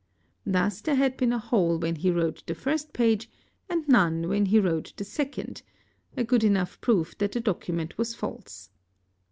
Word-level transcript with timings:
Thus 0.47 0.81
there 0.81 0.95
had 0.95 1.15
been 1.15 1.31
a 1.31 1.37
hole 1.37 1.77
when 1.77 1.97
he 1.97 2.09
wrote 2.09 2.41
the 2.47 2.55
first 2.55 2.91
page 2.91 3.29
and 3.69 3.87
none 3.87 4.27
when 4.29 4.47
he 4.47 4.59
wrote 4.59 4.93
the 4.97 5.03
second, 5.03 5.61
a 6.17 6.23
good 6.23 6.43
enough 6.43 6.81
proof 6.81 7.15
that 7.19 7.33
the 7.33 7.39
document 7.39 7.99
was 7.99 8.15
false. 8.15 8.71